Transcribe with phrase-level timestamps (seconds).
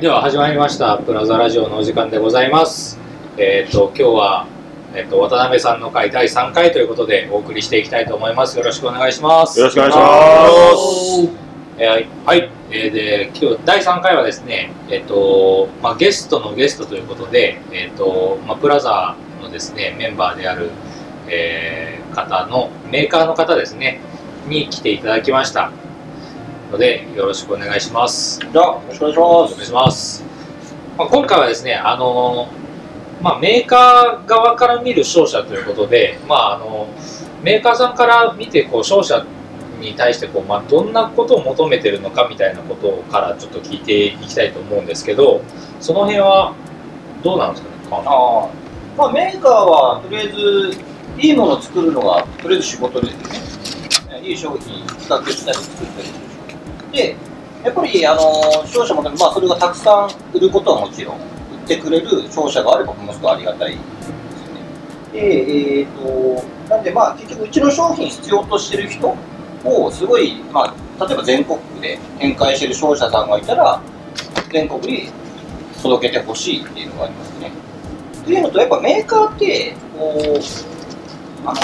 [0.00, 2.98] はい、では始まりましたプラザラジオのお時間でございます。
[3.36, 4.46] えっ、と今日は
[4.94, 8.56] えっ、と渡辺さんの回第3回ということでお送りしていきたいと思います。
[8.56, 9.60] よろしくお願いします。
[9.60, 11.28] よろしくお願いします。
[11.76, 20.70] えーはい、えーで今日第3回はですね、えっ、とまあゲストのゲストということで、えっ、とまあプラザのですねメンバーである、
[21.28, 24.00] えー方のメーカーの方ですね
[24.48, 25.70] に来ていただきました
[26.70, 28.40] のでよろしくお願いします。
[28.40, 29.64] じゃあ、よろしくお願いしお願います。
[29.66, 30.24] します。
[30.96, 32.48] まあ、今回はですね、あの
[33.22, 36.88] まあ、メーカー側から見る商社ということで、まあ、あの
[37.42, 39.26] メーカーさんから見てこう商社
[39.80, 45.42] に対してこう、まあ、どんなことを求めてるのかみたいなことからちょっと聞いていきたいと思うんですけど、
[45.80, 46.54] その辺は
[47.22, 48.48] どうなんですかね、ああ、
[48.96, 50.78] まあメーカーはとりあえず
[51.18, 53.12] いいものを作るのがとりあえず仕事です
[54.06, 54.20] よね。
[54.22, 56.29] いい商品企画したり作ったり。
[56.92, 57.16] で、
[57.64, 61.20] やっぱりあの商社もまあそれがたくさん売ることはもちろん売
[61.64, 65.20] ってくれる商社があればものすごくありがたいですね。
[65.20, 69.14] で、えっ、となんでまあ結局うちの商品必要としてる人
[69.64, 73.80] をすごいまあ例えば全国区で展開してる商社さんがいたら
[74.50, 75.08] 全国に
[75.82, 77.50] 届けてほしいっていうのがありますね。
[78.22, 81.60] っていうのと、やっぱメーカーって、こう、あの、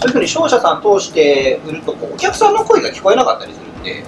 [0.00, 4.04] そういうふうに商社さん通して売ると、こうお客さんの声が聞こえなかったりするんで、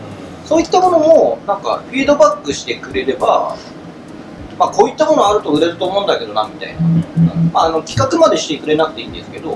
[0.50, 3.56] そういったものも、なんか、フィードバックしてくれれば、
[4.58, 6.80] まあ、こういったものあると売れると思うんだけどな、みたいな。
[7.52, 9.50] まあ、あの企画までしてくれなくていいんですけど、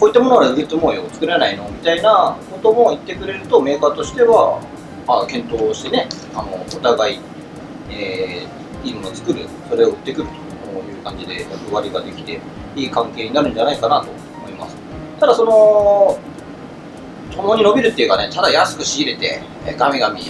[0.00, 1.68] こういったものは売れると思うよ、作れないの？
[1.70, 4.60] みたいなことも言ってくれると、メーカーとしては、
[5.06, 7.20] あ検討してね、あのお互い、
[7.88, 10.34] えーいいものを作る、それを売ってくると
[10.80, 12.40] いう感じで役割ができて、
[12.74, 14.08] いい関係になるんじゃないかなと
[14.40, 14.76] 思います。
[15.20, 16.18] ただ、その、
[17.36, 20.22] 共に伸びるっていうかね、ただ安く仕入れて、えーガミガミ、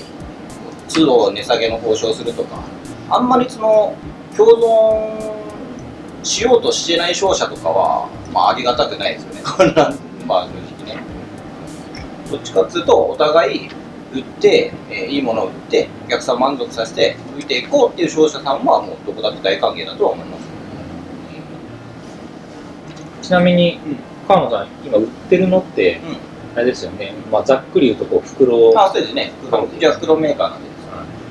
[0.89, 2.63] 通路値下げの交渉するとか、
[3.09, 3.97] あんまりその、
[4.37, 9.41] 共存しようとしてない商社とかは、まあ、ありがたくないですよね。
[9.47, 9.95] こんな、
[10.27, 11.03] まあ、正直ね。
[12.31, 13.69] どっちかっていうと、お互い
[14.13, 20.47] 売って、えーいいものを売って、お客さん満足させて、売っていこうっていう商社さんは、もうどこだって大歓迎だとは思います。
[23.23, 29.31] ちなみにうん、川野さん、今売ってるのって、うんあれですよね、まあ、ざっくり言うとこう袋あ、そうですね。
[29.45, 30.61] 袋じゃあ袋メーカーなん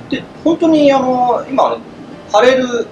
[0.09, 0.17] で。
[0.17, 1.77] で、本当に、あの、今、あの
[2.31, 2.85] 貼れる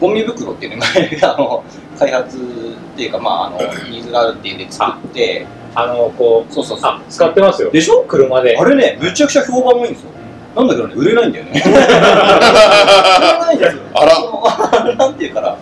[0.00, 0.86] ゴミ袋っていうのが、
[1.34, 1.62] あの、
[1.98, 3.58] 開発っていうか、まあ、あの、
[3.90, 6.90] ニーズがあるっていうんで作って、あのこうそうそうそう。
[6.90, 8.04] あ使ってますよでしょ？
[8.06, 10.10] 車であれね、むちゃくちゃ評判もいいんですよ。
[10.54, 11.62] なんだけどね、売れないんだよね。
[11.64, 11.72] 売れ
[13.38, 13.82] ないんですよ。
[13.94, 15.56] あら なんていうかな、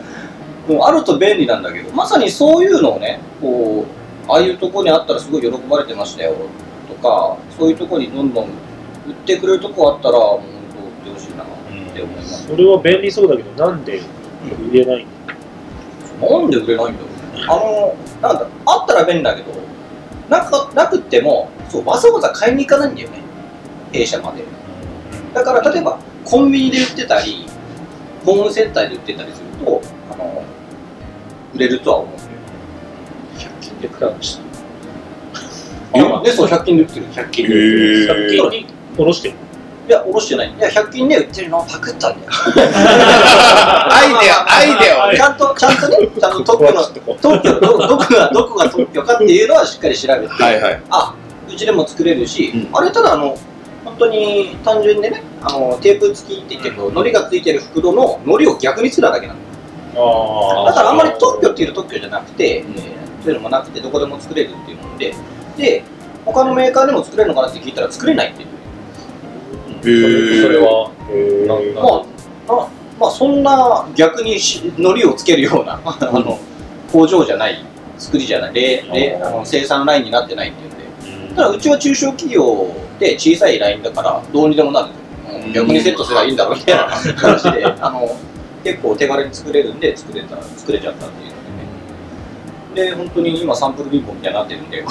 [0.68, 3.99] もうあると便利なんだけど、まさにそういうのをね、こう、
[4.30, 6.34] ああいうところにあったらすごい喜ばれてましたよ
[6.88, 8.48] とか、そういうところにどんどん売
[9.12, 10.42] ってくれるとこあったら、もう本
[11.04, 11.46] 当売ってほしいなっ
[11.94, 12.46] て思います。
[12.46, 14.00] それは便利そうだけど、なんで
[14.70, 15.06] 売れない
[16.20, 16.40] の？
[16.40, 17.44] なんで売れないんだろうね。
[17.48, 19.52] あの、なんだ、あったら便利だけど、
[20.28, 23.18] なんかなくっても、そう、わざわざ買いに行かないんだよね。
[23.92, 24.44] 弊社まで。
[25.32, 27.46] だから例えばコンビニで売ってたり
[28.24, 29.80] ホームセンターで売ってたりすると
[30.12, 30.42] あの
[31.54, 32.19] 売れるとは思う
[33.88, 34.42] んですよ100均でクラブした。
[36.18, 36.22] あ。
[36.22, 37.06] でそう100均で売ってる。
[37.12, 38.06] 100均へー。
[38.06, 38.12] で。
[38.12, 39.34] 100均に下ろしてる。
[39.88, 40.54] いやおろしてない。
[40.56, 42.32] いや100均で売ってるのをパクったんだよ。
[42.32, 45.20] アイデア、 アイデアち。
[45.20, 46.82] ゃんとちゃんとねちゃんと特許の
[47.20, 50.80] 特許のどどこがどこが特許かっていうのはしっかり調べて、はいはい。
[50.90, 51.14] あ
[51.48, 52.68] うちでも作れるし、うん。
[52.72, 53.36] あれただあの
[53.84, 59.40] 本当に単純でねあのテープ付きって言ってこう糊がついてる袋の糊を逆にするだけなの。
[59.96, 65.14] あだからあんまり特許っていう特許じゃなくて、えーそういうのもなくてどこでも作れるっていうので、
[65.56, 65.82] で、
[66.24, 68.48] 他のメーカーでも作れるのかなって聞いたら作れないっていう。
[69.80, 71.88] へそれはへなーなま
[72.48, 76.38] あ、あまあそんな逆にし糊をつけるような あの
[76.92, 77.64] 工場じゃない、
[77.96, 82.68] 作りじゃない、でであの生産ラインになってないっていうんで、ただうちは中小企業
[82.98, 84.88] で小さいラインだからどうにでもなる。
[85.54, 88.16] 逆にセットすればいいんだろうみたいな話で、あの
[88.64, 91.29] 結構手軽に作れるんで作れた作れちゃったっていう。
[91.29, 91.29] の
[92.74, 94.84] で本当に今サンプル貧乏みたいになってるんで、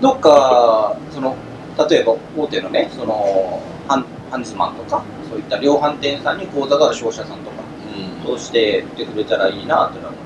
[0.00, 1.36] どっか、その、
[1.88, 7.64] 例えば大手のね、その、ハンハンズマンとか、そういった量販店さんに口座がある商社さんとか、
[8.24, 10.18] 通して売ってくれたらいいなってのは思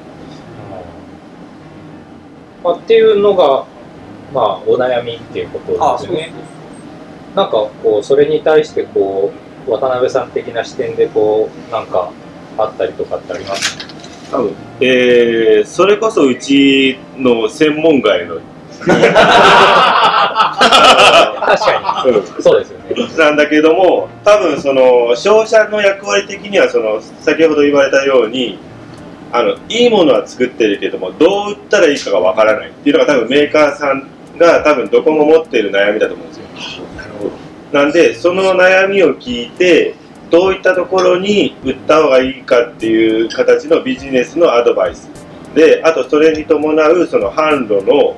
[2.63, 3.65] まあ、っていうのが、
[4.33, 6.33] まあ、お悩みっていうことですよね。
[7.35, 9.31] なんかこうそれに対してこ
[9.67, 12.11] う渡辺さん的な視点でこうなんか
[12.57, 13.98] あったりとかってあります？
[14.31, 18.41] 多分えー、それこそうちの専門外の
[18.79, 18.91] 確
[21.65, 22.23] かうんに。
[22.43, 22.95] そうですよね。
[23.17, 28.59] なんだけども、多分その商社の役割的にはその先ほど言われたように、
[29.33, 34.09] あのいいものは作ってるけども、どう売ったらいいかがわからないっていうのが多分メーカーさん
[34.39, 36.45] が多分どこも持っている悩みだと思うんですよ。
[36.97, 37.31] なるほど。
[37.73, 39.95] なんでその悩みを聞いて、
[40.31, 45.09] どういったところに売った方がいいかっていう形のビジネスのアドバイス
[45.55, 48.17] で、あとそれに伴うその販路の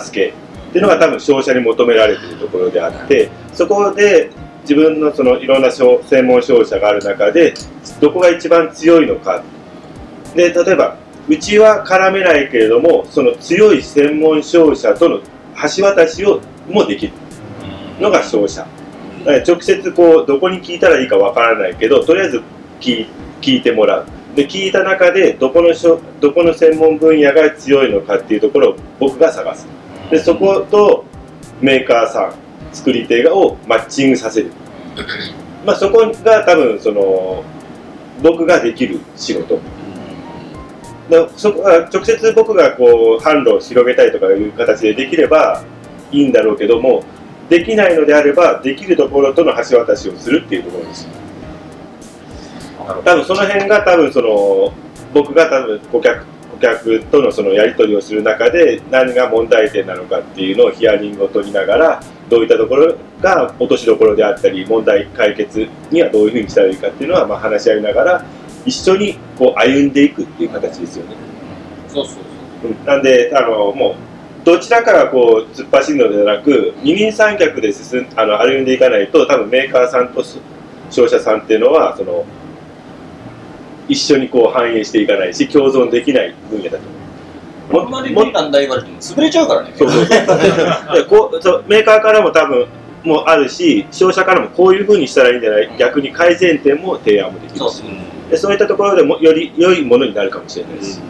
[0.00, 4.30] 助けっていうのが多分商社に求められているところであって、そこで
[4.62, 7.54] 自分のそのいろんな専門商社がある中で、
[8.00, 9.42] どこが一番強いのか。
[10.34, 10.96] で、例えば、
[11.28, 15.20] うちは絡めないけれども、その強い専門商社との
[15.76, 17.12] 橋渡しをもできる
[18.00, 18.66] のが商社。
[19.26, 22.42] だから直接こうどこに聞いたらいいかわからないけどとりあえず
[22.80, 23.06] 聞
[23.42, 24.06] 聞いてもらう。
[24.36, 29.66] で聞いた中でどこのしょどこの専門分野が強いのかっていうところを僕が探す。
[30.10, 31.04] でそこと
[31.60, 32.34] メーカーさん
[32.72, 34.52] 作り手をマッチングさせる、
[35.64, 37.42] まあ、そこが多分その
[38.22, 39.58] 僕ができる仕事。
[41.10, 45.64] でそこは直接僕がこう販路を広げたいとかいう形でできれば
[46.12, 47.02] いいんだろうけども
[47.48, 51.08] できないのであればできるところとの橋渡しをするっていうところです。
[53.04, 54.72] 多分その辺が多分その
[55.12, 68.24] 僕が多分顧客顧客とのそのやり取りをする中で何が問題点なのかっていうのをヒアリングを取りながらどういったところが落としどころであったり問題解決にはどういうふうにしたらいいかっていうのはまあ話し合いながら
[68.64, 71.14] 一緒にこう歩んでいくっていう形ですよね。
[71.88, 72.68] そうそう。
[72.68, 72.84] うん。
[72.84, 74.05] なんであのもう
[74.46, 80.22] どちらかがこう突っ走るのではなく二人三脚で進んあの歩んでいかないと多分メーカーさんと
[80.88, 82.24] 商社さんっていうのはその
[83.88, 86.84] 一緒にこう反映していかないし共存できない分野だと。
[87.70, 87.84] 思う。
[87.86, 89.72] あんまり無理なんだ言われても潰れちゃうからね。
[89.74, 90.94] そうそうそう。
[90.94, 91.42] でこう。
[91.42, 91.64] そう。
[91.66, 92.68] メーカーからも多分
[93.02, 94.74] もあるし商社からもこう。
[94.76, 94.84] いう。
[94.84, 94.98] ふう。
[94.98, 97.70] にしたらいいんじゃない逆に改善点も提案もできるしそう。
[97.72, 98.30] そう。
[98.30, 98.52] でそう。
[98.52, 101.00] いったところでもより良いものになるかもしれないし、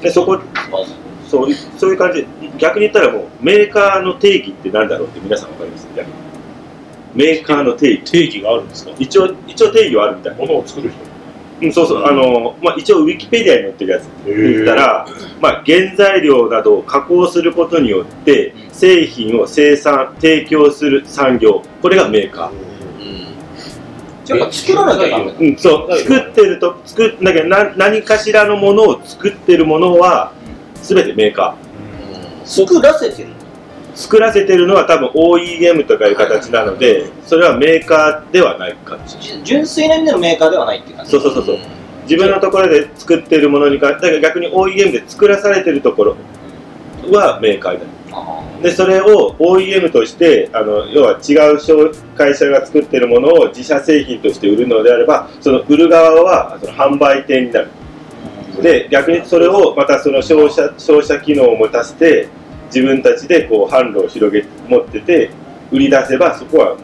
[0.00, 1.01] でそこまず
[1.32, 2.20] そういうそういう感じ。
[2.20, 2.26] で
[2.58, 5.88] 逆に言ったらもうメーカーの定義って何だろうって皆さん分かります？
[5.96, 6.12] 逆に。
[7.14, 8.12] メーカーの定義。
[8.12, 8.92] 定義があるんですか？
[8.98, 10.98] 一応一応定義はあるみたいな、物を作る人。
[11.62, 12.04] うん、そうそう。
[12.04, 14.08] あの、まあ、一応ウィキペディアに載ってるやつ。
[14.26, 15.06] 言ったら、
[15.40, 21.62] まあ、原材料などを加工することによって製品を生産提供する産業。
[21.80, 22.50] これがメーカ
[24.28, 25.98] やっぱ作らなきゃダメうん、そう。
[25.98, 30.32] 作ってると作っだけどな何かしらのものを作ってるものは
[30.82, 33.28] 全てメーカー作らせてる。
[33.94, 39.44] 作らせてるのは多分 OEM とかいう形なので、それはメーカーではないかもしれない。
[39.44, 41.12] じ純粋な意味でのメーカーではないっていう感じ。
[41.12, 41.58] そうそうそうそう。
[42.04, 46.16] 自分のところで作ってるものにか、だから逆に OEM で作らされてるところ
[47.10, 47.86] はメーカーだ。
[48.12, 57.68] あで、それを OEM として、あの、要は違う商会社が作ってるものを自社製品として売るのであれば、その売る側はその販売店になる。
[58.60, 62.28] で、逆にそれをまたその商社、商社機能を持たせて、
[62.66, 65.30] 自分たちでこう販路を広げ、持ってて、
[65.70, 66.78] 売り出せば、そこはもう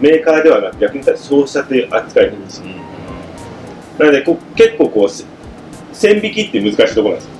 [0.00, 2.66] メーカーではなく、逆に言ったら商社という扱いなんですよ。
[3.98, 5.24] なのでこ結構こうせ
[5.92, 7.30] 線引きって難しいところなんで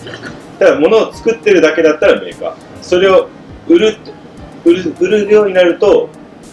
[0.00, 0.12] すよ。
[0.60, 2.54] だから物を作ってるだけだったらメーカー。
[2.80, 3.28] それを
[3.68, 3.96] 売る
[4.64, 6.08] 売る売るようになると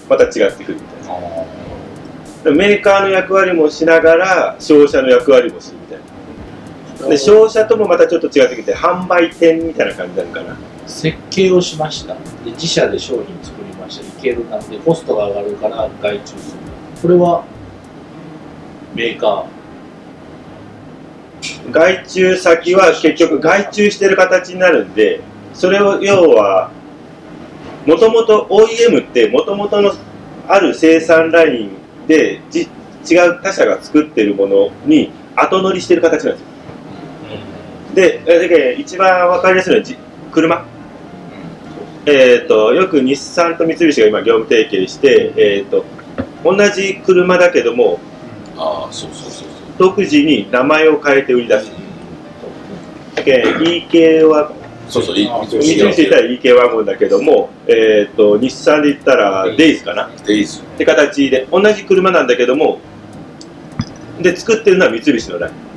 [0.10, 2.52] また違ってくるみたいな。
[2.56, 5.79] メーカーの役割もしながら商社の役割もする
[7.08, 10.58] で商社ともまたちょっと違ってきて販売店みたいな感じになるかな。
[10.86, 12.16] 設計をしました。
[12.16, 14.04] で自社で商品作りました。
[14.06, 16.60] いけるなんでコストが上がるから外注する。
[17.02, 17.46] これは
[18.94, 19.46] メーカ
[21.72, 25.22] 外注先は結局外注してる形になるんで
[25.54, 26.72] それを要は
[27.86, 29.94] もともと OEM ってもともとの
[30.48, 32.68] ある生産ラインでじ
[33.10, 36.49] 違う他社が作ってるものに後乗りしてる形なんですよ
[37.94, 39.98] でえだけど一番分かりやすいのはじ
[40.32, 40.66] 車。
[42.06, 45.86] えー、とよく日産と三菱が今業務提携して、えー、と
[46.44, 48.00] 同じ車だけども
[48.58, 49.48] ああ、そうそうそうそう。
[49.78, 51.72] 独自に名前を変えて売り出す。
[53.16, 54.52] だけど EK は
[54.88, 60.08] そうそう、三菱で言ったら EK ワゴンだけども、えー、と日産で言ったらデイズかな。
[60.08, 60.62] っデイズ。
[60.62, 62.80] て形で同じ車なんだけども
[64.20, 65.69] で作ってるのは三菱のライン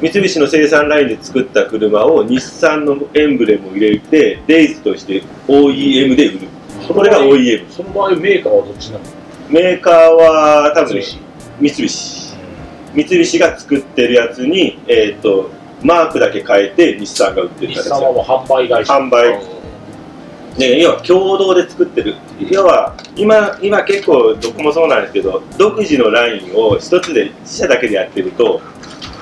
[0.00, 6.40] 三菱の生産ラインで作った車を日産のエンブレムを入れてデイズとして OEM で売る。
[6.40, 9.04] ーこれが OEM その場合メーカーはどっちなの？
[9.48, 12.36] メーカーは多分三菱。
[12.94, 13.38] 三菱。
[13.38, 15.50] が作ってるやつに、えー、と
[15.82, 18.98] マークだけ変えて日産が売ってる日形産はもう販売会社。
[18.98, 19.40] 販売。
[20.58, 22.16] ね、要は共同で作ってる。
[22.50, 28.60] 要は今今結構どこもそうなんですけど独自のラインを一つで自社だけでやってると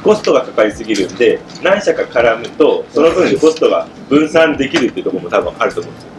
[0.04, 6.10] コストがかかりすぎるんで何社か絡むとその分コストが分散できるっていうところも多分あると思うんですよ。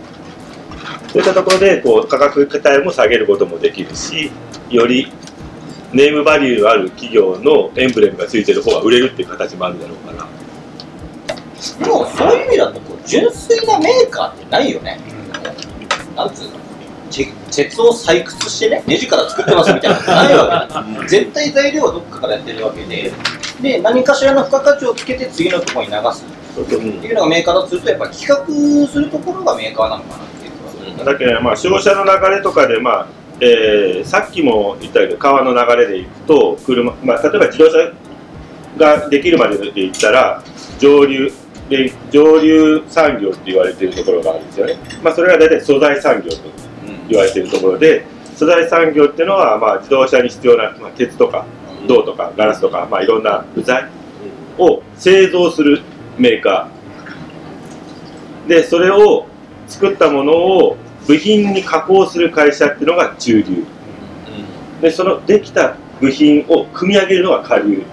[1.14, 4.32] そういったところでこう価格帯も下げることもできるし
[4.70, 5.12] より
[5.94, 10.28] ネームバリューのある企業のエンブレムがついてる方が売れるっていう形もあるだろうから。
[11.80, 15.00] でもそういう意味だとこう純粋なメーカーってないよね、
[16.16, 16.65] なんつうの？
[17.10, 21.08] 鉄鉄を採掘してねネジから作ってますみたいなのないわけだ。
[21.08, 23.12] 絶対材料はどっかからやってるわけで。
[23.62, 26.26] で何かしらの付加価値をつけて次のところに流す。
[26.62, 33.08] っていうのがメーカーだとするとやっぱ企画するところがメーカーなのかなっていうだけど、まあ、商社の流れとかで、まあ
[33.42, 37.94] えーさっきも言ったけど川の流れでいくと車、まあ、例えば自動車
[38.78, 40.42] ができるまでで言ったら
[40.80, 41.32] 上流
[41.70, 46.38] で上流産業って言われてるところがあるんですよね、まあ、それが大体素材産業と
[47.10, 51.46] 言われているところで素材産業っていうのは、まあ、自動車に必要な、まあ、鉄とか
[51.88, 53.90] 銅とかガラスとか、まあ、いろんな部材
[54.58, 55.82] を製造する
[56.18, 58.48] メーカー。
[58.48, 59.28] でそれを
[59.68, 63.64] 作ったものを部品に加工する会社っていうのが中流。
[64.82, 67.84] でそのできた部品を組み上げるのが下流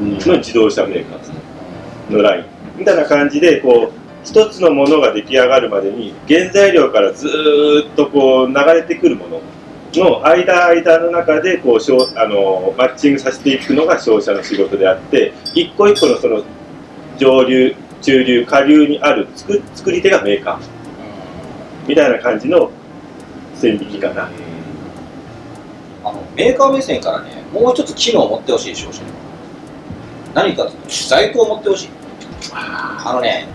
[0.00, 2.44] の自動車メーカーのライン
[2.78, 3.97] みたいな感じでこう
[4.28, 7.26] 一つのものが出来上がるまでに原材料からず
[7.90, 9.40] っとこう流れてくるもの
[9.94, 16.42] の間間の中でこうあのマッチングさせていくのが商社の仕事であって一個一個のその
[17.16, 20.58] 上流中流下流にある作作り手がメーカー
[21.88, 22.70] みたいな感じの
[23.54, 24.28] 線引きかな。
[26.04, 29.02] あのメーカー目線からねもう一つ機能を持ってほしい商社
[30.34, 31.88] 何かというと在庫を持ってほしい
[32.52, 33.48] あのね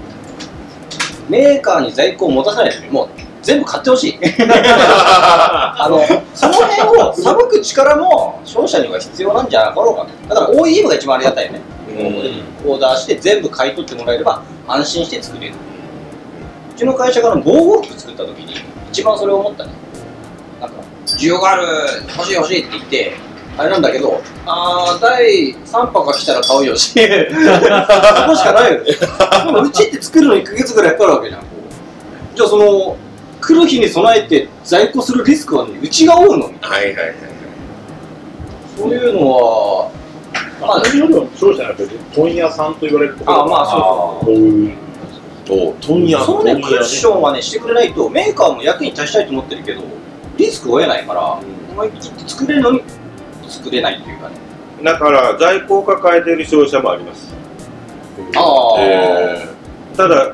[1.30, 3.10] メーカーに在庫を持たさないでもう
[3.42, 4.20] 全部買ってほしい。
[4.24, 6.00] あの
[6.34, 10.36] その辺をさばく力も商社には必要なんじゃなかろうかと。
[10.36, 11.62] だから OEM が一番ありがたいよね、
[12.66, 15.54] オーダーして全部買い取ってもらえれば安心して作れる。
[16.74, 18.56] うちの会社からの5号機作った時に
[18.92, 19.72] 一番それを思ったね。
[20.62, 21.68] なんか需要がある
[22.18, 23.14] 欲しい欲しいって言って
[23.58, 26.92] あれなんだけどあー第3波が来たら買うよし。
[26.94, 28.86] そこしかないよね。
[29.46, 31.44] でもうちって作るの1ヶ月ぐらいかかるわけじゃん。
[32.36, 32.98] じゃあその
[33.40, 37.16] 来る日に備えて在庫するリスクは、ね、うちが負うのみたいはいはいはい。
[37.16, 37.22] な
[38.78, 39.92] そういうのは
[40.60, 43.78] まあ、それよりも商社の中で問屋さんと言われるところあまあそ
[44.24, 44.34] うこう。
[44.34, 44.74] い。
[44.74, 44.78] う。
[45.50, 49.84] お問屋そのねクッションはねしてくれないとメーカーも役に立ちたいと思ってるけど
[50.38, 52.82] リスクを得ないから思い切って作れるのに
[53.50, 54.36] 作れないっていうかね
[54.84, 57.34] だから在庫を抱えている商社もあります。
[58.36, 59.54] ああ、えー
[59.96, 60.34] ただ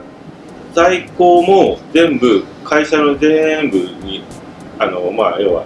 [0.73, 4.23] 在庫も全部会社の全部に
[4.77, 5.65] あのまあ要は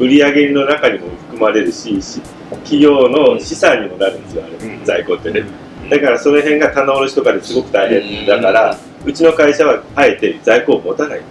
[0.00, 2.20] 売上の中にも含まれるしし
[2.64, 4.68] 企業の資産にもなるんですよ、あれ。
[4.68, 4.84] うん。
[4.84, 5.44] 在庫ってね、
[5.88, 11.22] だからその辺が棚卸しとかですごく大変だから、うちの会社はあえて在庫を持たない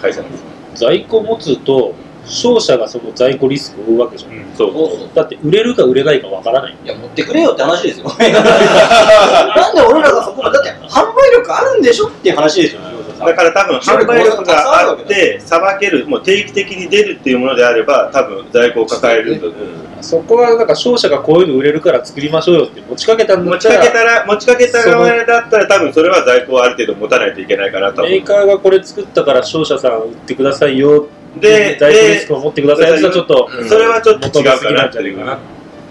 [0.00, 1.94] 会社なんですよ在庫持つと
[2.26, 4.72] 商社がその在庫リスクを負うわけじゃん、そう。
[4.72, 5.08] そうそう。
[5.14, 6.76] だって売れるか売れないかわからない。
[6.84, 8.06] いや持ってくれよって話ですよ。
[8.18, 12.80] なんで俺らがそこまでだって販売力あるんでしょっていう話ですよ。
[13.24, 19.52] だから多分販売力があってさばけるもう定期的に出るっていうものであれば多分在庫を抱えると
[20.00, 31.06] そこはなんか商社がこういうの売れるから作りましょうよって持ちかけたんだ持ちったらかけたら持ちかけた側だったら多分それは在庫をある程度持たないといけないかなとメーカーがこれ作ったから商社さん売ってくださいよ
[31.40, 33.00] で在庫リでスクを持ってください。
[33.00, 35.18] ちょっとそれはちょっと違うかななっていう。
[35.18, 35.38] かな。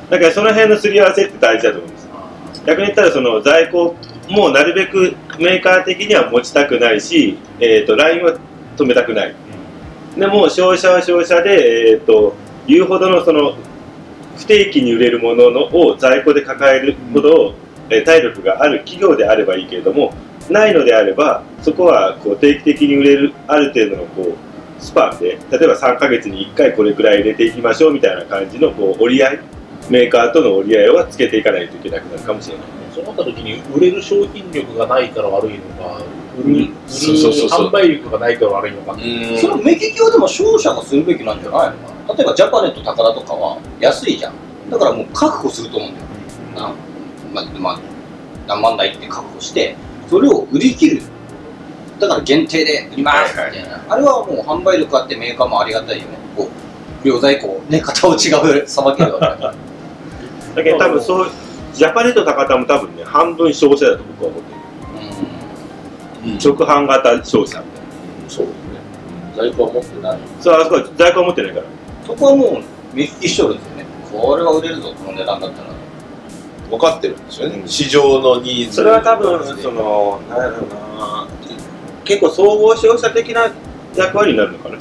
[0.10, 2.10] だからその辺のすり合わせって大事だと思うんです。
[2.66, 3.96] 逆に言ったらその在庫
[4.30, 8.38] もなるべくメーカー的には持ちたくないし、えー、とラインは
[8.78, 9.36] 止めたくない、
[10.18, 12.36] でも商社は商社で、えー、と
[12.68, 13.56] 言うほどのその
[14.38, 17.56] 不定期に売れるもののを在庫で抱えるほど、
[17.90, 20.14] えー体力がある企業であればいいけれども
[20.50, 24.51] ないのであればそこはこう定期的に売れるある程度のこう
[24.82, 29.40] スパンで例えば3ヶ月に1回これくらい入れていきましょうみたいな感じのこう折り合い
[29.90, 32.66] メーカーとの折り合いはつけていかないといけなくなるかもしれない。
[32.94, 36.02] そうなった時に売れる商品力がないから悪いのか
[36.38, 36.74] 売る売る
[37.50, 38.98] 販売力がないから悪いのか
[39.40, 44.34] その目利きはでも商社がするべきなんじゃないのかな例えばジャパネット高田とかは安いじゃん。
[44.70, 46.08] だからもう確保すると思うんだよ。
[46.56, 46.74] な
[47.34, 47.80] まあ、まあ、
[48.48, 49.78] 何万台って確保して
[50.10, 51.02] それを売り切る
[52.02, 53.32] だから限定で売ります。
[53.32, 56.18] みたいな、あれはもう販売力あってメーカーもありがたいよね。
[56.36, 56.50] こ
[57.04, 59.56] う両在庫をね型を違うさばけるわけだから
[60.56, 61.32] だけど多分そう
[61.74, 64.62] ジャパネット高田も多分ね半分商社だと僕は思ってる。
[66.22, 68.30] 直販型商社みたいな。
[68.30, 68.46] そう。
[68.46, 68.80] ですね。
[69.36, 70.20] 在庫は持ってない。
[70.40, 71.66] そう、あそこは在庫は持ってないから。
[72.06, 73.86] そこはもう目利きしとるんですよね。
[74.12, 75.70] これは売れるぞ、この値段だったら。
[76.70, 77.68] 分かってるんですよね、うん。
[77.68, 78.76] 市場のニーズ。
[78.76, 81.28] それは多分、その、なんやろうな、
[82.04, 83.52] 結構総合商社的な
[83.96, 84.78] 役割になるのかな。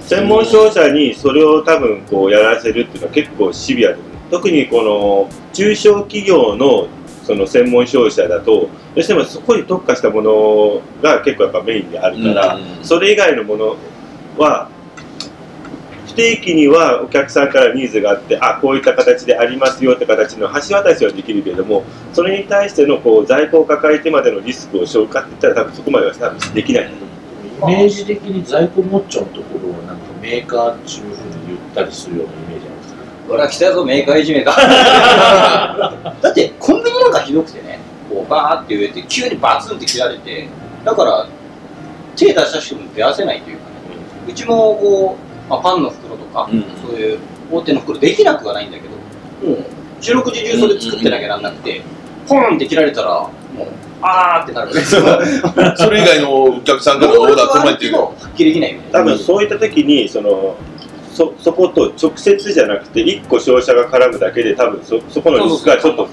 [0.00, 3.98] 専門商社にそれを多分こうやらせるっていうのは結構シビアで、
[4.30, 6.88] 特にこの中小企業の
[7.22, 13.76] その専門商社だと、どうしてもそこに特化したものが結構やっぱメインであるから、うんそれ以外のもの
[14.36, 14.68] は、
[16.12, 26.90] 不定期にはお客さんからニーズがあって、あ、こういった形でありますよって形の橋渡しはできるけれども、それに対してのこう在庫を抱えてまでのリスクを消化って言ったら多分そこまでは多分できない。
[26.90, 33.32] イメージ的に在庫持っちゃうところはなんかメーカーっていうふうに言ったりするようなイメージなんですけど。
[33.32, 34.52] 俺は来たぞ、メーカーいじめが。
[36.20, 37.78] だって、コンビニなんかひどくてね、
[38.10, 40.46] こうバーって植えて、急にバツンって切られて、
[40.84, 41.26] だから、
[42.16, 43.70] 手出した人も出せないというかね、
[44.28, 47.18] うちもこう、まあ、パンの袋とか、うんそういう
[47.50, 48.96] 大手の袋できなくはないんだけど、
[49.46, 49.64] もう、
[50.00, 51.82] 四六時中それ作ってなきゃなんなくて、
[52.26, 53.28] ポンって切られたら、も
[53.64, 53.68] う、
[54.00, 54.72] あーってなる。
[55.76, 58.84] それ以外のお客さんからのオーダー来ないっていうの発揮できないよね。
[58.92, 60.56] 多分そういった時にその
[61.12, 66.08] そそこと直接じゃなくて1個商社が絡むだけで多分そそこのリスクがちょっと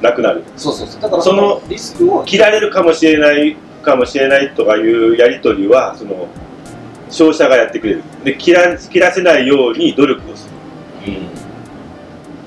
[0.00, 1.02] なくなるそうそうそう。
[1.02, 6.28] だからそのそのリスクを、切られるかもしれないかもしれないとかいうやり取りはその
[7.10, 8.02] 商社がやってくれる。
[8.24, 10.54] で切ら切らせないように努力をする。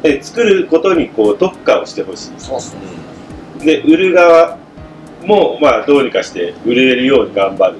[0.03, 2.33] で作ることにこう特化をしてほしい。
[2.37, 3.65] そうそう。
[3.65, 4.57] で売る側
[5.23, 7.77] もまあどうにかして売れるように頑張る。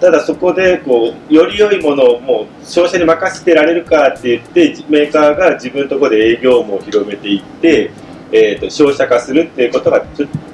[0.00, 7.92] ただそこでこうより良いものをもう商社に任せてられるかって言ってメーカーが自分のところで営業網を広めていって、
[8.32, 10.04] えー、と商社化するっていうことが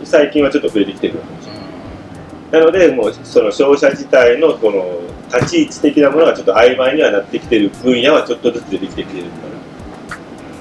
[0.05, 1.15] 最近はちょっと増えてきてる。
[1.15, 1.58] かもしれ
[2.51, 9.37] なのでもうその商社自体のこの立ち位置的なものがちょっと曖昧にはなってきてる分野はちょっとずつ出てきてきてるか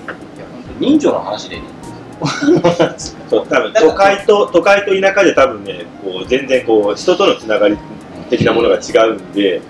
[0.07, 0.13] な。
[0.13, 1.63] いや本当人情の話でね。
[3.29, 7.77] そう多分都会と都会と田舎で多分ねこう全然こう人とのつながり
[8.29, 9.62] 的なものが違うんで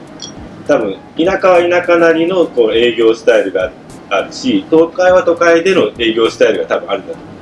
[0.65, 3.71] 多分田舎は田舎なりのこう営業スタイルが
[4.09, 7.37] あるし都会は都会での営業スタイルが多分あるんだと思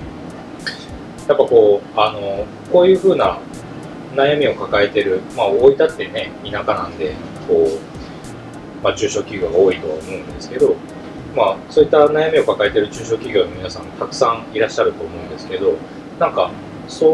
[1.27, 3.39] やっぱこう、あの、こういうふうな
[4.15, 7.13] 悩みを抱えてる、まあ、大分ってね、田舎なんで、
[7.47, 10.75] こう、まあ、中小企業が多いとは思うんですけど、
[11.35, 15.73] まあ、そういった悩みを抱えてる中小企業の皆さん、たくさんいらっしゃると思うんですけど、
[16.19, 16.49] なんか、
[16.87, 17.05] そ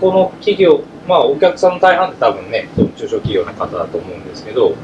[0.00, 4.74] この企業、まあ、お客さんの大半って多分ね、中小企業の方だと思うんですけど、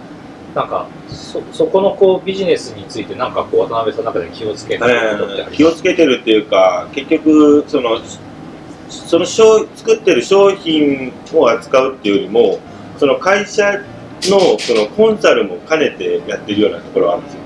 [0.54, 5.56] なんか、そ、そこのこう、ビジネスについて、なんかこう、渡辺さんの中で気をつけてることってありますか？
[5.56, 7.98] 気をつけてるっていうか結局その
[8.92, 12.59] その商作ってる商品を扱うっていうよりも
[12.98, 13.81] その会社
[14.24, 17.40] のそのコンサルも兼ねてやってるようなところがあるんですよ。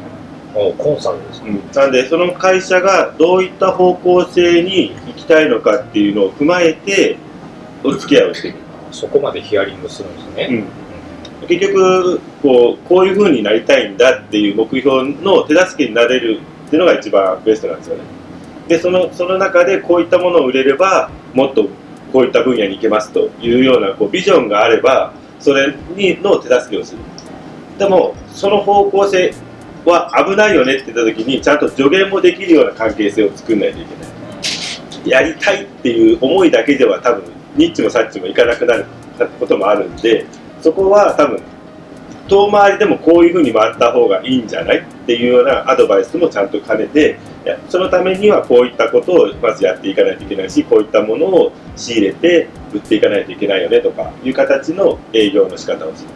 [0.55, 1.81] おコンサルですか？
[1.83, 7.17] なんでその会社がどういった方向性に行きたいのかっていうのを踏まえて
[7.85, 8.57] お付き合いをしていく、
[8.91, 10.65] そこまでヒアリングするんですね。
[11.47, 18.03] 結局こうこういう風になりたいんだっていう目標の手助けになれるっていうのが一番ベストなんですよね
[18.69, 21.69] でそのその中でこういったものを売れればもっと
[22.13, 27.01] こういった分野に行けますというようなこうビジョンがあればそれにの手助けをする。
[27.79, 29.35] でもその方向性
[29.85, 34.07] は危ないよねって言った時にちゃんと助言もできるような関係性を作んないといけな
[35.05, 35.11] い。
[35.11, 37.25] やりたいっていう思いだけでは多分
[37.55, 38.87] ニッチもサッチもいかなくなる
[39.39, 40.27] こともあるんで
[40.61, 41.41] そこは多分
[42.29, 44.79] 遠回りでもこういうふうに回った方がいいんじゃない？
[44.79, 47.19] っていうようなアドバイスもちゃんと兼ねて
[47.69, 56.11] そのためにはこういったことをまずやっていかないといけないしこういったものを仕入れて売っていかないといけないよねとかいう形の営業の仕方をする。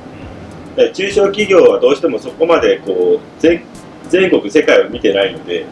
[0.76, 3.62] で中小企業はどうしてもそこまでこう全
[4.08, 5.66] 全国世界を見てないので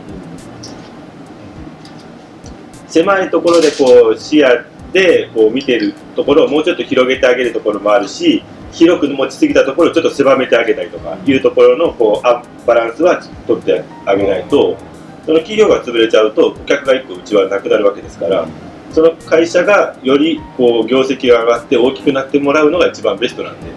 [2.86, 4.48] 狭いところでこう視野
[4.92, 14.76] でこう見てるところをもうちょっと広げてあげるところもあるし広く持ちすぎたところをちょっと狭めてあげたりとかいうところのこうあバランスは取ってあげないと
[15.24, 18.46] その企業が潰れちゃうと顧客が1個うちはなくなるわけですから
[18.92, 23.70] その会社がよりこう業績が上がって大きくなってもらうのが一番ベストなんで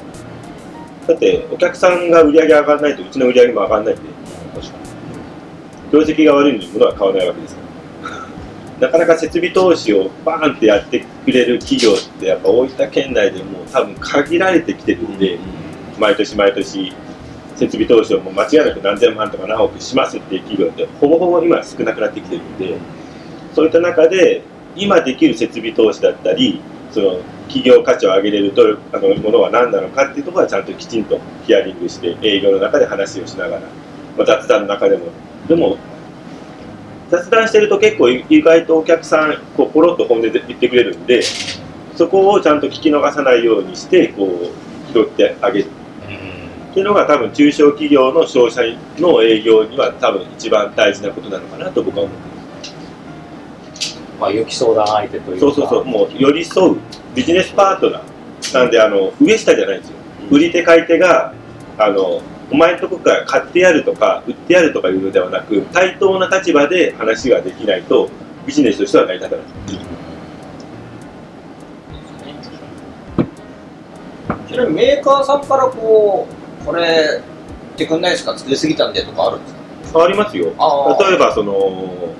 [1.08, 4.04] だってお客さんが売り上げ上がらないとうちの売り上げも上がらないんで
[5.92, 7.71] 業績が悪いのに物は買わないわけですから
[8.82, 15.38] なかなか設備投資をバーンってやってくれる企業ってやっぱ大分県内でも多分限られてきてるんで、
[16.00, 16.92] 毎年毎年
[17.56, 22.76] 設備投資をもう間違いなく何千万とか何億しますっていう企業ってほぼほぼ今少なくなってきてるんで
[23.54, 24.42] そういった中で
[24.76, 26.60] 今できる設備投資だったり
[26.92, 28.64] その企業価値を上げれると
[28.94, 33.62] あのものは何なのかっていうところはちゃんときちんとヒアリングして営業の中で話をしながら、
[34.18, 35.06] まあ、雑談の中でも
[35.48, 35.78] でも
[37.12, 41.22] 雑談してると結構意外とお客さんこうポロッと本音で言ってくれるんで
[41.96, 45.66] そこをちゃんと聞き逃さないようにしてこう拾ってあげる。
[46.72, 48.62] っていうのが多分中小企業の商社
[48.98, 52.18] の営業には多分一番大事なことなのかなと僕は思う
[54.22, 55.40] まあ、行き相談相手というか。
[55.40, 55.86] そうそうそう。
[55.86, 56.78] もう寄り添う
[57.16, 58.54] ビジネスパートナー。
[58.54, 59.96] なんであの上下じゃないんですよ。
[60.30, 61.34] 売り手買い手が
[61.78, 62.22] あの
[62.52, 68.10] お前のとこから買ってやるとか売ってやるとかいうのではなく対等な立場で話ができないと
[68.46, 69.46] ビジネスとしては成り立たない。
[74.50, 76.28] ちなみにメーカーさんからこ
[76.62, 78.38] う、これ、言ってくんないですか？
[78.38, 79.60] 作りすぎたんでとかあるんですか？
[79.94, 80.48] 変わりますよ。
[80.48, 80.52] 例
[81.16, 82.14] えばその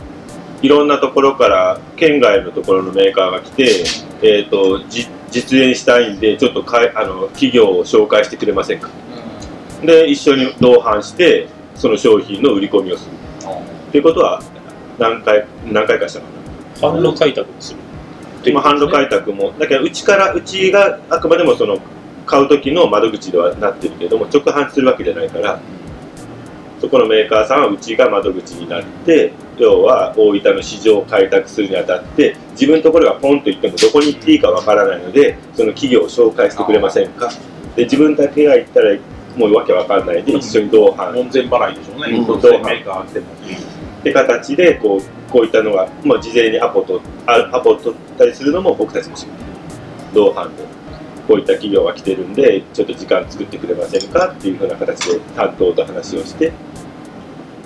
[0.62, 3.84] いろんなところから県外のところのメーカーが来て、
[4.22, 8.90] えー、とじ実演したいんでちょっとかいあの企業を紹介してくれませんか？
[9.84, 13.12] で一緒に同伴してその商品の売り込みをする。
[13.90, 14.42] っていうことは
[14.98, 16.26] 何回何回かしたか
[16.82, 17.00] な。
[17.00, 17.80] 販路開拓にする。
[18.54, 21.78] まあ、販路開拓もだけどうちからうちがあくまでもその
[22.26, 25.60] 買う時の窓口ではなってるけども直販するわけじゃないから
[26.80, 37.30] そこのメーカーさんはうちが窓口になって要は大分の市場を開拓するにあたって自分のところがポンと行ってもどこに行っていいかわからないのでその企業を紹介してくれませんか。
[37.76, 38.98] で自分だけが行ったら
[39.36, 42.26] もうわけわかんないで一緒に同伴門前払いでしょうね、うん。
[42.26, 43.26] 突然メーカーが来ても。
[44.00, 49.34] って形でこうこういったのが、まあ、事前にアポとあアポを取ったりするのも僕たちの仕事
[50.14, 50.64] 同伴で。
[51.28, 56.52] こういった企業が来てるんでちょっと時間作ってくれませんかっていうふうな形で担当と話をして。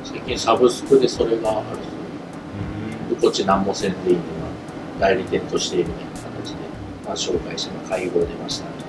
[0.03, 3.15] 最近サブスクでそれがある。
[3.15, 4.25] でこっち何もせんでいいのが
[4.99, 6.01] 代理店としてみたいな
[6.43, 6.57] 形で、
[7.05, 8.65] まあ、紹介しての会合出ました。
[8.65, 8.85] とか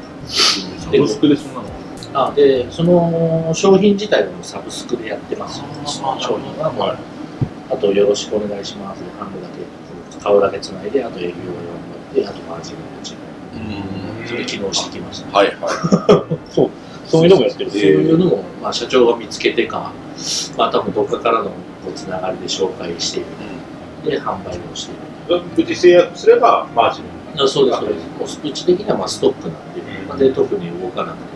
[0.81, 1.69] サブスクでそんなの？
[2.19, 5.61] あでその商品自体もサブスクでやってます。
[5.61, 5.67] よ
[6.19, 6.99] 商品はもう、はい。
[7.71, 9.01] あとよろしくお願いします。
[9.01, 11.35] で販路だけ買うだけつないであと営業をや
[12.13, 13.19] ってあとマージンを落ちる
[14.27, 16.71] それ昨日してきました、はいは そ
[17.21, 17.25] う。
[17.25, 17.71] いうのもやってる。
[17.71, 19.93] そういうのも、まあ、社長が見つけてか、
[20.57, 21.51] まあ、多分どっかからのこ
[21.91, 23.21] うつながりで紹介して
[24.05, 25.43] で販売をしている。
[25.57, 27.05] 無事制約すればマージン。
[27.43, 27.95] あそうですそうで
[28.27, 28.41] す。
[28.41, 31.36] もううち的にはまあストックなんで、まあで特に動かなくて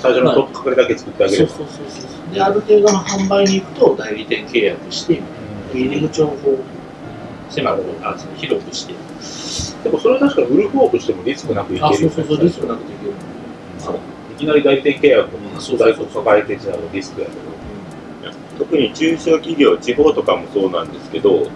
[0.00, 1.50] 最初のとっかかりだけ作ってあげれば。
[1.50, 2.34] そうそうそうそう。
[2.34, 5.20] である程度の販売に行くと代理店契約して
[5.74, 8.94] 入り口をこう狭くあ広くして。
[9.84, 13.12] でもそれは確かに売る方としてもリスクなくいけるあそうそうそうリスクなくできる。
[13.78, 13.96] そう
[14.32, 17.48] いきなり代理店契約とか、そう大卒抱えてちゃうリスクやけど。
[18.58, 21.46] 特に中小企業地方とかもそうなんですけど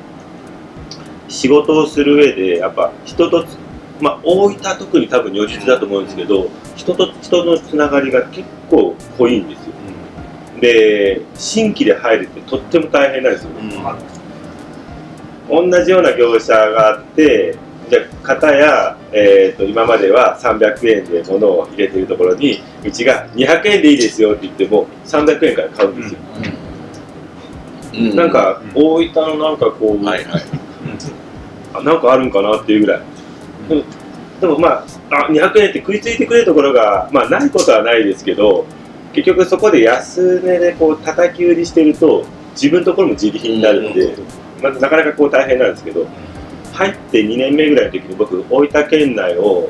[1.28, 3.57] 仕事をする上でやっぱ人とつ
[4.02, 9.72] まあ大分特に多分如実だと思うんですけど人と人のつながりが結構濃いんですよ。
[10.60, 13.50] で新規で入るってとっても大変なんですよ、
[15.48, 17.56] 同じような業者があって
[17.90, 26.20] じゃあ方や、えー、と今までは300円で物を入れてるところにうちが200円でいいですよって言っても300円から買うんですよ、
[27.92, 28.14] い。
[28.14, 30.42] なんか大分のなんかこう、はいはい。
[31.74, 33.02] あなんかあるんかなっていうぐらい、
[34.40, 38.66] でもまああ200円って食いついてくれるところが、まあ、ないことはないですけど
[39.12, 44.16] 結局そこで安値でこう叩き売りしてると自分のところも自利品になるんで、
[44.62, 46.06] まあ、なかなかこう大変なんですけど
[46.72, 49.68] 入って2年目ぐらいの時に僕大分県内を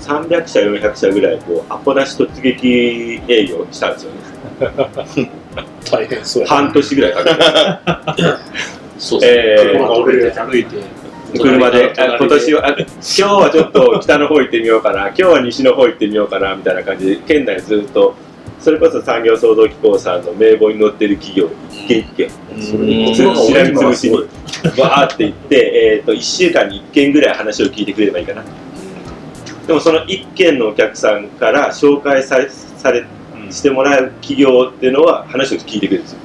[0.00, 4.18] 300社400社ぐらいこうアポなし突撃営業したんですよね。
[5.90, 6.42] 大変そう。
[6.42, 8.28] や半年ぐらいかけて。
[8.98, 9.72] そうそう、えー。
[9.72, 10.76] 車取れて歩いて
[11.36, 18.14] 車で、今年は、あ今日はちょっと北の方行ってみようかな、 今日は西の方行ってみようかなみたいな感じで、県内ずっと、
[18.60, 24.16] それこそ産業創造機構さんの名簿に載ってる企業、一軒一軒、それつしらみつぶしに、
[24.80, 28.42] わーって行って、えっ、と、1週間に1件ぐらい話を聞いてくれればいいかな。
[29.66, 33.04] でもその1件のお客さんから紹介され、され、
[33.50, 36.18] してもらう企業っていうのは話を聞いてくれるんですよ。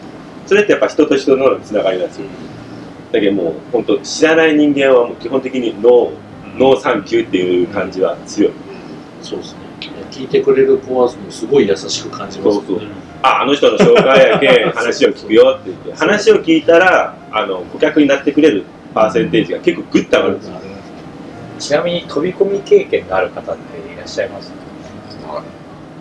[0.47, 2.25] それってやっぱ人と人のつながりなんですよ。
[3.13, 8.53] だけどもう本当知らない人間はもう基本的にノー、ノーサンキューっていう感じは強い。
[9.21, 9.59] そうですね
[10.11, 12.81] 聞いてくれる子はすごい優しく感じますそうそう。
[13.23, 20.55] あ、あの人の紹介やけん話を聞くよって言って、話を聞いたら、あの、顧客になってくれるパーセンテージが結構グッと上がるんですよ。
[21.59, 24.51] ちなみに飛び込み経験がある方っていらっしゃいます？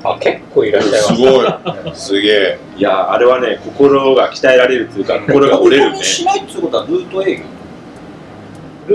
[0.04, 1.94] あ、結構いらっしゃいますすごい。
[1.94, 2.58] すげえ。
[2.76, 6.02] いや、あれはね、心が鍛えられるっていうか、心が折れるね。
[6.02, 7.44] しないっていうことはルート営業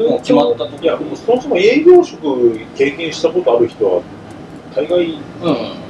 [0.10, 4.02] もう決まったとこいや、僕そもそも営業職経験したことある人は、
[4.76, 5.22] 大概うん。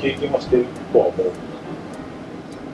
[0.02, 1.28] 経験はしてるとは思う。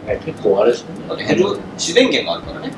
[0.08, 1.08] ね結構あれですよね。
[1.08, 2.74] だって減る自然源があるからね。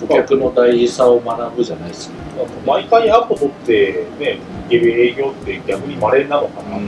[0.00, 2.46] 顧客の大事さを学ぶじゃないですけど。
[2.66, 6.78] 毎回アポ取って、ね、いける営業って逆に稀なのかな、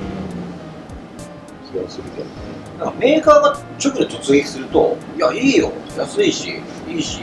[1.72, 2.84] 気がするけど。
[2.84, 7.20] なんかメーカーが直で突撃すると、いや、いいよ、安いし、いいし。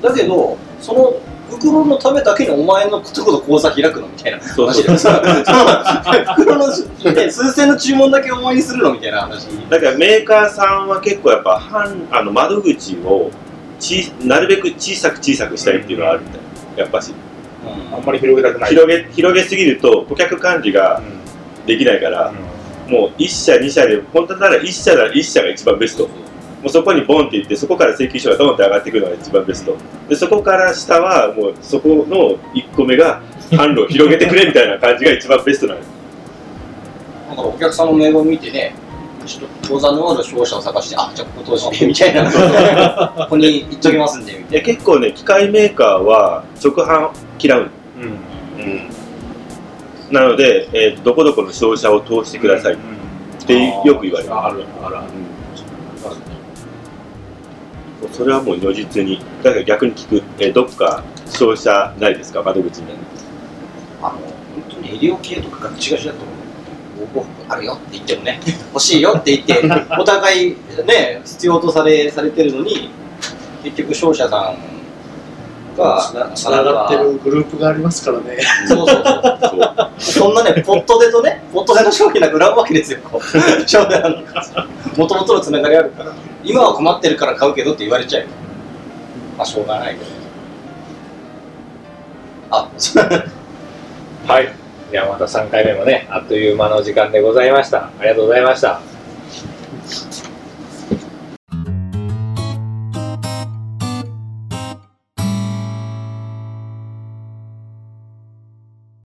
[0.00, 1.14] だけど、その
[1.50, 4.82] 袋のためだけにお前のところ口座開くのみたいなそう話。
[4.84, 5.20] で、その
[6.34, 9.46] 袋の、ね、数千の注文だけお前にするのみたいな話。
[9.68, 13.30] だからメーカーさんは結構やっぱ半あの窓口を
[13.78, 16.40] ちなるべく小さく小さくしたいっていうのはあるみたい。
[16.76, 17.12] やっぱし。
[17.92, 18.70] あんまり広げたくない。
[18.70, 21.02] 広げ広げすぎると顧客管理が
[21.66, 22.32] できないから、
[22.88, 26.06] もう1社2社で本当なら1社なら1社が一番ベスト。
[26.06, 29.76] もうそこにボンっていってそこから請求書がドンって上がってくるのが一番ベスト。
[30.08, 35.80] でそこから下はもうそこの1個目が販路を広げてくれみたいな感じが一番ベストなの。
[35.80, 38.74] だからお客さんのメールを見てね、
[39.26, 43.12] ちょっと口座のある商社を探して、あ、じゃあここ投資で、みたいな。
[43.16, 47.68] ここに行っときますんで、みたいいや結構ね機械メーカーは直販嫌うの
[47.98, 48.62] うん。
[48.62, 49.03] うん
[50.14, 52.76] なので、えーどこどこの商社を通してくださいっ
[53.46, 54.32] てよく言われる。
[54.34, 55.06] あるあるある。
[58.12, 59.18] それはもう如実に。
[59.42, 62.42] だから逆に聞く、えーどっか商社ないですか？
[62.42, 62.84] 窓口に。
[64.02, 64.22] あの、本
[64.70, 66.34] 当に医療系とかガチガチだと思う。
[67.12, 68.40] 僕あるよって言ってもね、
[68.72, 69.62] 欲しいよって言って、
[69.98, 72.88] お互いね、必要とされされてるのに、
[73.64, 74.56] 結局商社さん
[75.76, 78.38] が、つながってるグループがありますからね。
[78.66, 79.90] そうそうそう。
[79.98, 82.98] そんなね、ポットでとね、ポットでの商品なんか売らんわけですよ。
[83.66, 86.12] 商社なんかもともとのつながりあるから。
[86.44, 88.28] 今は困ってるから買うけどって言われちゃうよ。
[89.36, 90.06] まあ、しょうがないけど。
[92.50, 92.68] あ、
[94.26, 94.52] はい。
[94.90, 97.86] ではまた3回目もね、あっという間の時間でございました。
[97.98, 98.80] ありがとうございました。